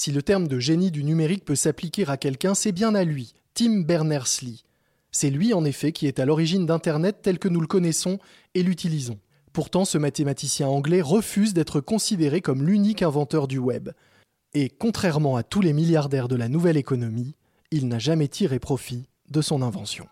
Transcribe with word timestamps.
Si 0.00 0.12
le 0.12 0.22
terme 0.22 0.48
de 0.48 0.58
génie 0.58 0.90
du 0.90 1.04
numérique 1.04 1.44
peut 1.44 1.54
s'appliquer 1.54 2.08
à 2.08 2.16
quelqu'un, 2.16 2.54
c'est 2.54 2.72
bien 2.72 2.94
à 2.94 3.04
lui, 3.04 3.34
Tim 3.52 3.80
Berners-Lee. 3.80 4.64
C'est 5.12 5.28
lui 5.28 5.52
en 5.52 5.62
effet 5.66 5.92
qui 5.92 6.06
est 6.06 6.18
à 6.18 6.24
l'origine 6.24 6.64
d'Internet 6.64 7.18
tel 7.20 7.38
que 7.38 7.48
nous 7.48 7.60
le 7.60 7.66
connaissons 7.66 8.18
et 8.54 8.62
l'utilisons. 8.62 9.18
Pourtant, 9.52 9.84
ce 9.84 9.98
mathématicien 9.98 10.68
anglais 10.68 11.02
refuse 11.02 11.52
d'être 11.52 11.82
considéré 11.82 12.40
comme 12.40 12.66
l'unique 12.66 13.02
inventeur 13.02 13.46
du 13.46 13.58
web. 13.58 13.90
Et 14.54 14.70
contrairement 14.70 15.36
à 15.36 15.42
tous 15.42 15.60
les 15.60 15.74
milliardaires 15.74 16.28
de 16.28 16.36
la 16.36 16.48
nouvelle 16.48 16.78
économie, 16.78 17.34
il 17.70 17.86
n'a 17.86 17.98
jamais 17.98 18.28
tiré 18.28 18.58
profit 18.58 19.04
de 19.28 19.42
son 19.42 19.60
invention. 19.60 20.06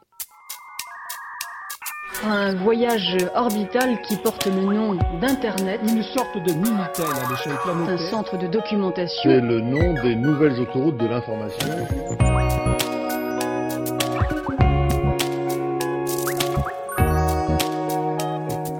Un 2.25 2.55
voyage 2.57 3.17
orbital 3.37 4.01
qui 4.03 4.17
porte 4.17 4.47
le 4.47 4.53
nom 4.53 4.95
d'Internet. 5.21 5.81
Une 5.89 6.03
sorte 6.03 6.37
de 6.37 6.53
Minitel 6.53 7.07
à 7.07 7.31
l'échelle 7.31 7.57
planétaire. 7.63 7.95
Un 7.95 8.11
centre 8.11 8.37
de 8.37 8.49
documentation. 8.49 9.31
C'est 9.31 9.41
le 9.41 9.61
nom 9.61 9.95
des 10.03 10.17
nouvelles 10.17 10.59
autoroutes 10.59 10.97
de 10.97 11.07
l'information. 11.07 11.69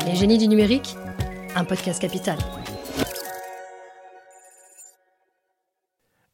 Les 0.07 0.17
génies 0.17 0.39
du 0.39 0.49
numérique, 0.49 0.97
un 1.55 1.65
podcast 1.65 2.03
capital. 2.03 2.39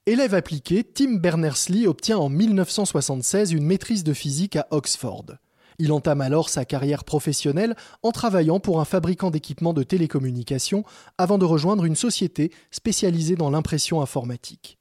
Élève 0.06 0.34
appliqué, 0.34 0.84
Tim 0.84 1.16
Berners-Lee 1.16 1.86
obtient 1.86 2.18
en 2.18 2.30
1976 2.30 3.52
une 3.52 3.64
maîtrise 3.64 4.04
de 4.04 4.14
physique 4.14 4.56
à 4.56 4.66
Oxford. 4.70 5.24
Il 5.78 5.92
entame 5.92 6.20
alors 6.20 6.48
sa 6.48 6.64
carrière 6.64 7.04
professionnelle 7.04 7.76
en 8.02 8.12
travaillant 8.12 8.60
pour 8.60 8.80
un 8.80 8.84
fabricant 8.84 9.30
d'équipements 9.30 9.72
de 9.72 9.82
télécommunications 9.82 10.84
avant 11.18 11.38
de 11.38 11.44
rejoindre 11.44 11.84
une 11.84 11.96
société 11.96 12.52
spécialisée 12.70 13.36
dans 13.36 13.50
l'impression 13.50 14.00
informatique. 14.00 14.78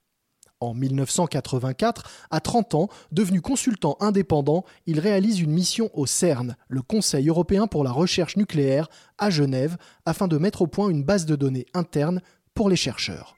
En 0.59 0.73
1984, 0.73 2.09
à 2.31 2.39
30 2.39 2.75
ans, 2.75 2.89
devenu 3.11 3.41
consultant 3.41 3.97
indépendant, 3.99 4.63
il 4.85 4.99
réalise 4.99 5.41
une 5.41 5.51
mission 5.51 5.89
au 5.93 6.05
CERN, 6.05 6.55
le 6.69 6.81
Conseil 6.81 7.27
européen 7.27 7.67
pour 7.67 7.83
la 7.83 7.91
recherche 7.91 8.37
nucléaire, 8.37 8.87
à 9.17 9.29
Genève, 9.29 9.77
afin 10.05 10.29
de 10.29 10.37
mettre 10.37 10.61
au 10.61 10.67
point 10.67 10.89
une 10.89 11.03
base 11.03 11.25
de 11.25 11.35
données 11.35 11.65
interne 11.73 12.21
pour 12.53 12.69
les 12.69 12.77
chercheurs. 12.77 13.35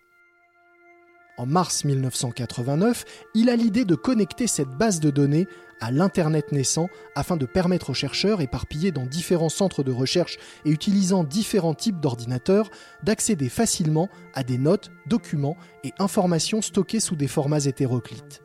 En 1.38 1.45
mars 1.45 1.83
1989, 1.83 3.03
il 3.33 3.50
a 3.50 3.58
l'idée 3.58 3.83
de 3.83 3.95
connecter 3.95 4.47
cette 4.47 4.69
base 4.69 5.02
de 5.02 5.09
données 5.09 5.47
à 5.81 5.91
l'Internet 5.91 6.53
naissant 6.53 6.88
afin 7.14 7.36
de 7.36 7.45
permettre 7.45 7.89
aux 7.89 7.94
chercheurs 7.94 8.39
éparpillés 8.39 8.94
dans 8.94 9.05
différents 9.05 9.50
centres 9.50 9.83
de 9.83 9.91
recherche 9.91 10.38
et 10.63 10.69
utilisant 10.69 11.25
différents 11.25 11.73
types 11.73 12.00
d'ordinateurs 12.00 12.69
d'accéder 13.03 13.50
facilement 13.50 14.08
à 14.33 14.44
des 14.44 14.58
notes, 14.58 14.91
documents 15.08 15.58
et 15.83 15.91
informations 16.00 16.61
stockées 16.61 17.02
sous 17.02 17.17
des 17.17 17.28
formats 17.28 17.66
hétéroclites. 17.66 18.41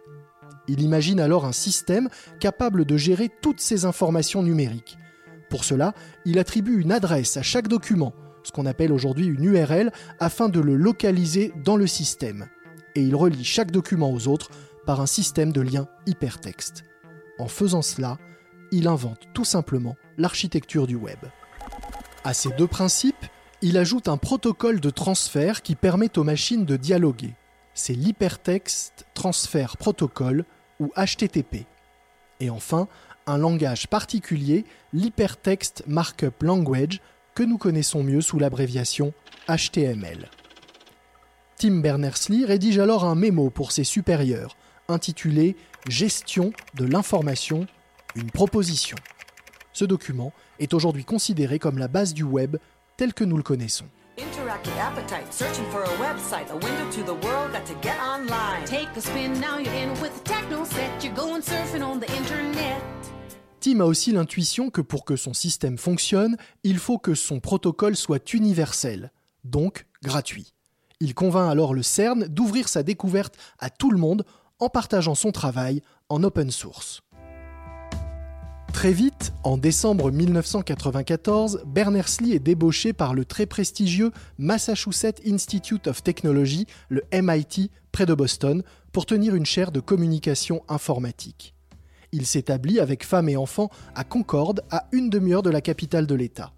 Il 0.66 0.83
imagine 0.83 1.20
alors 1.20 1.44
un 1.44 1.52
système 1.52 2.08
capable 2.41 2.84
de 2.84 2.96
gérer 2.96 3.30
toutes 3.41 3.61
ces 3.61 3.84
informations 3.84 4.42
numériques. 4.42 4.98
Pour 5.48 5.64
cela, 5.64 5.94
il 6.24 6.41
attribue 6.41 6.80
une 6.80 6.92
adresse 6.92 7.36
à 7.36 7.42
chaque 7.42 7.68
document, 7.68 8.14
ce 8.42 8.50
qu'on 8.50 8.66
appelle 8.66 8.92
aujourd'hui 8.92 9.27
une 9.27 9.44
URL, 9.44 9.92
afin 10.18 10.48
de 10.48 10.58
le 10.58 10.74
localiser 10.74 11.52
dans 11.64 11.77
le 11.77 11.86
système 11.86 12.48
et 12.94 13.02
il 13.02 13.14
relie 13.14 13.44
chaque 13.44 13.70
document 13.70 14.12
aux 14.12 14.28
autres 14.28 14.50
par 14.86 15.00
un 15.00 15.06
système 15.06 15.52
de 15.52 15.60
liens 15.60 15.88
hypertexte. 16.06 16.84
En 17.38 17.48
faisant 17.48 17.83
cela, 17.83 18.19
il 18.72 18.88
invente 18.88 19.28
tout 19.34 19.44
simplement 19.44 19.96
l'architecture 20.19 20.86
du 20.86 20.96
web. 20.96 21.18
À 22.24 22.34
ces 22.34 22.50
deux 22.50 22.66
principes, 22.66 23.27
il 23.62 23.77
ajoute 23.77 24.08
un 24.08 24.16
protocole 24.16 24.80
de 24.80 24.91
transfert 24.91 25.62
qui 25.62 25.74
permet 25.74 26.18
aux 26.18 26.24
machines 26.24 26.64
de 26.64 26.77
dialoguer. 26.77 27.34
C'est 27.74 27.94
l'Hypertext 27.94 29.06
Transfer 29.14 29.77
Protocol 29.78 30.44
ou 30.80 30.91
HTTP. 30.96 31.66
Et 32.41 32.50
enfin, 32.50 32.88
un 33.27 33.38
langage 33.38 33.86
particulier, 33.86 34.64
l'Hypertext 34.92 35.84
Markup 35.86 36.42
Language, 36.42 37.01
que 37.34 37.42
nous 37.42 37.58
connaissons 37.58 38.02
mieux 38.02 38.20
sous 38.20 38.39
l'abréviation 38.39 39.12
HTML. 39.48 40.28
Tim 41.60 41.80
Berners-Lee 41.82 42.46
rédige 42.46 42.78
alors 42.78 43.04
un 43.04 43.14
mémo 43.14 43.50
pour 43.50 43.70
ses 43.70 43.84
supérieurs, 43.84 44.56
intitulé 44.88 45.56
Gestion 45.90 46.54
de 46.72 46.86
l'information, 46.86 47.66
une 48.14 48.30
proposition. 48.30 48.96
Ce 49.74 49.84
document 49.84 50.32
est 50.58 50.72
aujourd'hui 50.72 51.04
considéré 51.04 51.58
comme 51.58 51.76
la 51.76 51.86
base 51.86 52.14
du 52.14 52.22
web 52.22 52.56
tel 52.96 53.12
que 53.12 53.24
nous 53.24 53.36
le 53.36 53.42
connaissons. 53.42 53.84
Tim 63.60 63.80
a 63.80 63.84
aussi 63.84 64.12
l'intuition 64.12 64.70
que 64.70 64.80
pour 64.80 65.04
que 65.04 65.16
son 65.16 65.34
système 65.34 65.77
fonctionne, 65.77 66.38
il 66.64 66.78
faut 66.78 66.96
que 66.96 67.14
son 67.14 67.38
protocole 67.38 67.96
soit 67.96 68.32
universel, 68.32 69.12
donc 69.44 69.84
gratuit. 70.02 70.54
Il 71.02 71.14
convainc 71.14 71.50
alors 71.50 71.72
le 71.72 71.83
CERN 71.83 72.27
d'ouvrir 72.28 72.68
sa 72.68 72.83
découverte 72.83 73.34
à 73.58 73.70
tout 73.70 73.90
le 73.90 73.96
monde 73.96 74.24
en 74.58 74.68
partageant 74.68 75.14
son 75.14 75.33
travail 75.33 75.83
en 76.11 76.22
open 76.22 76.50
source. 76.50 77.00
Très 78.74 78.92
vite, 78.92 79.33
en 79.42 79.56
décembre 79.56 80.10
1994, 80.10 81.64
Berners-Lee 81.66 82.34
est 82.34 82.39
débauché 82.39 82.92
par 82.92 83.14
le 83.14 83.24
très 83.24 83.46
prestigieux 83.46 84.12
Massachusetts 84.39 85.20
Institute 85.27 85.86
of 85.86 86.02
Technology, 86.02 86.66
le 86.90 87.02
MIT, 87.12 87.70
près 87.92 88.06
de 88.06 88.14
Boston, 88.14 88.62
pour 88.92 89.06
tenir 89.06 89.34
une 89.34 89.46
chaire 89.46 89.72
de 89.72 89.80
communication 89.80 90.62
informatique. 90.68 91.55
Il 92.12 92.27
s'établit 92.27 92.78
avec 92.78 93.05
femme 93.05 93.28
et 93.28 93.36
enfants 93.36 93.70
à 93.94 94.05
Concorde, 94.05 94.62
à 94.70 94.86
une 94.92 95.08
demi-heure 95.08 95.42
de 95.42 95.50
la 95.50 95.60
capitale 95.62 96.06
de 96.06 96.14
l'État. 96.14 96.52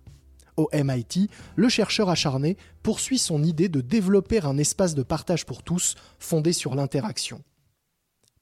Au 0.57 0.69
MIT, 0.73 1.31
le 1.57 1.69
chercheur 1.69 2.11
acharné 2.11 2.57
poursuit 2.83 3.19
son 3.19 3.43
idée 3.43 3.69
de 3.69 3.81
développer 3.81 4.41
un 4.41 4.59
espace 4.59 4.95
de 4.95 5.03
partage 5.03 5.47
pour 5.47 5.63
tous 5.63 5.95
fondé 6.19 6.53
sur 6.53 6.75
l'interaction. 6.75 7.43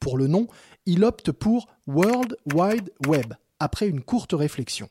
Pour 0.00 0.16
le 0.16 0.26
nom, 0.26 0.48
il 0.86 1.04
opte 1.04 1.30
pour 1.30 1.68
World 1.86 2.36
Wide 2.52 2.90
Web, 3.06 3.34
après 3.58 3.86
une 3.86 4.00
courte 4.00 4.32
réflexion. 4.32 4.88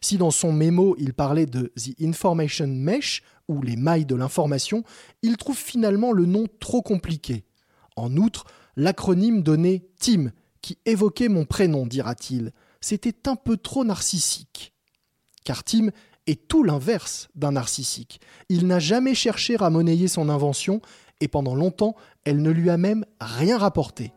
Si 0.00 0.16
dans 0.16 0.30
son 0.30 0.52
mémo 0.52 0.96
il 0.98 1.12
parlait 1.12 1.46
de 1.46 1.72
The 1.76 2.00
Information 2.02 2.68
Mesh, 2.68 3.22
ou 3.48 3.62
les 3.62 3.76
mailles 3.76 4.06
de 4.06 4.14
l'information, 4.14 4.84
il 5.22 5.36
trouve 5.36 5.58
finalement 5.58 6.12
le 6.12 6.24
nom 6.24 6.46
trop 6.60 6.82
compliqué. 6.82 7.44
En 7.96 8.16
outre, 8.16 8.44
l'acronyme 8.76 9.42
donnait 9.42 9.86
TIM, 9.98 10.32
qui 10.62 10.78
évoquait 10.86 11.28
mon 11.28 11.44
prénom, 11.44 11.86
dira-t-il. 11.86 12.52
C'était 12.80 13.28
un 13.28 13.36
peu 13.36 13.56
trop 13.56 13.84
narcissique. 13.84 14.74
Car 15.44 15.62
Tim 15.62 15.90
est 16.26 16.48
tout 16.48 16.62
l'inverse 16.62 17.28
d'un 17.34 17.52
narcissique. 17.52 18.20
Il 18.48 18.66
n'a 18.66 18.78
jamais 18.78 19.14
cherché 19.14 19.56
à 19.58 19.70
monnayer 19.70 20.08
son 20.08 20.28
invention 20.28 20.80
et 21.20 21.28
pendant 21.28 21.54
longtemps, 21.54 21.94
elle 22.24 22.42
ne 22.42 22.50
lui 22.50 22.70
a 22.70 22.76
même 22.76 23.04
rien 23.20 23.58
rapporté. 23.58 24.12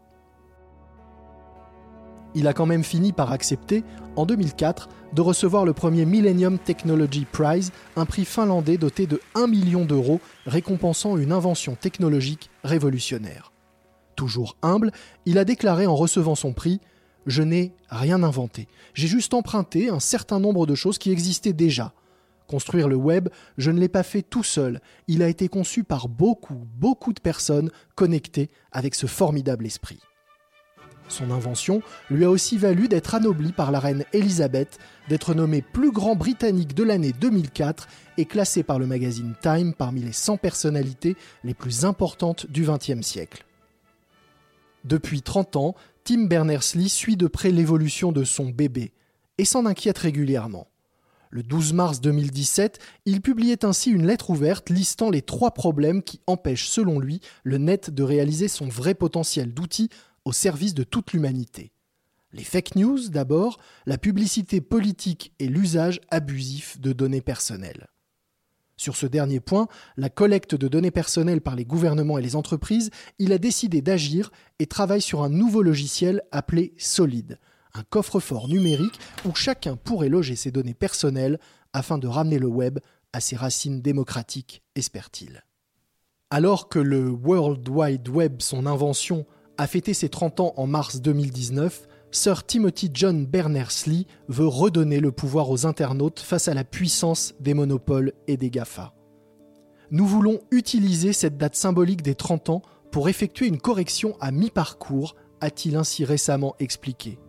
Il 2.35 2.47
a 2.47 2.53
quand 2.53 2.66
même 2.66 2.84
fini 2.84 3.13
par 3.13 3.31
accepter, 3.31 3.84
en 4.16 4.25
2004, 4.25 4.90
de 5.13 5.22
recevoir 5.22 5.66
le 5.66 5.73
premier 5.73 6.06
Millennium 6.06 6.59
Technology 6.59 7.25
Prize, 7.25 7.72
un 7.95 8.06
prix 8.06 8.25
finlandais 8.25 8.78
doté 8.78 9.07
de 9.07 9.22
1 9.35 9.47
million 9.47 9.85
d'euros, 9.85 10.19
récompensant 10.45 11.18
une 11.18 11.31
invention 11.31 11.75
technologique 11.75 12.50
révolutionnaire. 12.63 13.53
Toujours 14.16 14.57
humble, 14.62 14.91
il 15.25 15.38
a 15.38 15.45
déclaré 15.45 15.88
en 15.88 15.95
recevant 15.95 16.35
son 16.35 16.53
prix 16.53 16.79
je 17.27 17.43
n'ai 17.43 17.73
rien 17.89 18.23
inventé. 18.23 18.67
J'ai 18.93 19.07
juste 19.07 19.33
emprunté 19.33 19.89
un 19.89 19.99
certain 19.99 20.39
nombre 20.39 20.65
de 20.65 20.73
choses 20.73 20.97
qui 20.97 21.11
existaient 21.11 21.53
déjà. 21.53 21.93
Construire 22.47 22.88
le 22.88 22.95
web, 22.95 23.27
je 23.57 23.69
ne 23.69 23.79
l'ai 23.79 23.89
pas 23.89 24.03
fait 24.03 24.21
tout 24.21 24.43
seul. 24.43 24.81
Il 25.07 25.21
a 25.21 25.27
été 25.27 25.49
conçu 25.49 25.83
par 25.83 26.07
beaucoup, 26.07 26.65
beaucoup 26.77 27.11
de 27.11 27.19
personnes 27.19 27.69
connectées 27.95 28.49
avec 28.71 28.95
ce 28.95 29.05
formidable 29.05 29.65
esprit. 29.65 30.00
Son 31.09 31.31
invention 31.31 31.81
lui 32.09 32.25
a 32.25 32.29
aussi 32.29 32.57
valu 32.57 32.88
d'être 32.88 33.15
anobli 33.15 33.51
par 33.51 33.71
la 33.71 33.79
reine 33.79 34.03
Elisabeth, 34.13 34.77
d'être 35.09 35.33
nommé 35.33 35.62
plus 35.62 35.91
grand 35.91 36.15
britannique 36.15 36.74
de 36.74 36.83
l'année 36.83 37.13
2004 37.13 37.88
et 38.18 38.25
classé 38.25 38.63
par 38.63 38.79
le 38.79 38.88
magazine 38.88 39.35
Time 39.41 39.74
parmi 39.74 40.01
les 40.01 40.12
100 40.12 40.38
personnalités 40.38 41.15
les 41.44 41.53
plus 41.53 41.85
importantes 41.85 42.50
du 42.50 42.65
XXe 42.65 43.06
siècle. 43.06 43.45
Depuis 44.83 45.21
30 45.21 45.56
ans, 45.57 45.75
Tim 46.07 46.24
Berners-Lee 46.24 46.88
suit 46.88 47.18
de 47.18 47.27
près 47.27 47.51
l'évolution 47.51 48.13
de 48.13 48.24
son 48.24 48.45
bébé 48.45 48.94
et 49.38 49.44
s'en 49.44 49.65
inquiète 49.65 49.98
régulièrement. 49.98 50.69
Le 51.31 51.44
12 51.44 51.74
mars 51.74 52.00
2017, 52.00 52.80
il 53.06 53.19
publiait 53.19 53.65
ainsi 53.65 53.92
une 53.92 54.07
lettre 54.07 54.30
ouverte 54.30 54.69
listant 54.69 55.09
les 55.09 55.21
trois 55.21 55.51
problèmes 55.51 56.01
qui 56.01 56.21
empêchent, 56.25 56.69
selon 56.69 57.01
lui, 57.01 57.19
le 57.44 57.57
net 57.57 57.89
de 57.89 58.04
réaliser 58.04 58.48
son 58.48 58.69
vrai 58.69 58.94
potentiel 58.95 59.54
d'outil 59.54 59.89
au 60.24 60.31
service 60.31 60.74
de 60.74 60.83
toute 60.83 61.12
l'humanité. 61.12 61.74
Les 62.31 62.45
fake 62.45 62.77
news 62.77 63.10
d'abord, 63.10 63.60
la 63.86 63.98
publicité 63.98 64.62
politique 64.62 65.33
et 65.39 65.50
l'usage 65.50 66.00
abusif 66.10 66.80
de 66.80 66.94
données 66.94 67.19
personnelles. 67.19 67.89
Sur 68.77 68.95
ce 68.95 69.07
dernier 69.07 69.39
point, 69.39 69.68
la 69.97 70.09
collecte 70.09 70.53
de 70.53 70.68
données 70.68 70.91
personnelles 70.91 71.41
par 71.41 71.56
les 71.56 71.65
gouvernements 71.65 72.19
et 72.19 72.21
les 72.21 72.35
entreprises, 72.35 72.91
il 73.18 73.33
a 73.33 73.39
décidé 73.39 73.81
d'agir 73.81 74.31
et 74.59 74.68
travaille 74.68 75.01
sur 75.01 75.24
un 75.24 75.29
nouveau 75.29 75.63
logiciel 75.63 76.21
appelé 76.31 76.75
Solid, 76.77 77.39
un 77.74 77.83
coffre-fort 77.89 78.47
numérique 78.47 79.00
où 79.25 79.33
chacun 79.33 79.75
pourrait 79.75 80.09
loger 80.09 80.35
ses 80.35 80.51
données 80.51 80.75
personnelles 80.75 81.39
afin 81.74 81.97
de 81.97 82.07
ramener 82.07 82.38
le 82.38 82.47
web 82.47 82.79
à 83.13 83.19
ses 83.19 83.35
racines 83.35 83.81
démocratiques, 83.81 84.62
espère-t-il. 84.75 85.44
Alors 86.29 86.69
que 86.69 86.79
le 86.79 87.09
World 87.09 87.68
Wide 87.68 88.09
Web, 88.09 88.41
son 88.41 88.68
invention, 88.68 89.25
a 89.57 89.65
fêté 89.65 89.95
ses 89.95 90.09
30 90.09 90.39
ans 90.39 90.53
en 90.56 90.68
mars 90.68 91.01
2019, 91.01 91.88
Sir 92.17 92.43
Timothy 92.43 92.89
John 92.91 93.27
Berners-Lee 93.27 94.07
veut 94.27 94.47
redonner 94.47 94.99
le 94.99 95.11
pouvoir 95.11 95.51
aux 95.51 95.67
internautes 95.67 96.19
face 96.19 96.47
à 96.47 96.55
la 96.55 96.63
puissance 96.63 97.35
des 97.39 97.53
monopoles 97.53 98.13
et 98.25 98.37
des 98.37 98.49
GAFA. 98.49 98.95
Nous 99.91 100.07
voulons 100.07 100.39
utiliser 100.49 101.13
cette 101.13 101.37
date 101.37 101.55
symbolique 101.55 102.01
des 102.01 102.15
30 102.15 102.49
ans 102.49 102.63
pour 102.89 103.07
effectuer 103.07 103.45
une 103.45 103.61
correction 103.61 104.17
à 104.19 104.31
mi-parcours, 104.31 105.15
a-t-il 105.41 105.75
ainsi 105.75 106.05
récemment 106.05 106.55
expliqué, 106.57 107.19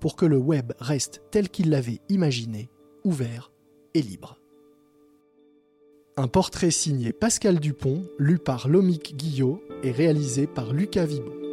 pour 0.00 0.16
que 0.16 0.26
le 0.26 0.36
web 0.36 0.72
reste 0.80 1.22
tel 1.30 1.48
qu'il 1.48 1.70
l'avait 1.70 2.00
imaginé, 2.08 2.70
ouvert 3.04 3.52
et 3.94 4.02
libre. 4.02 4.40
Un 6.16 6.26
portrait 6.26 6.72
signé 6.72 7.12
Pascal 7.12 7.60
Dupont, 7.60 8.02
lu 8.18 8.40
par 8.40 8.66
Lomique 8.66 9.16
Guillot 9.16 9.62
et 9.84 9.92
réalisé 9.92 10.48
par 10.48 10.72
Lucas 10.72 11.06
Vibon. 11.06 11.43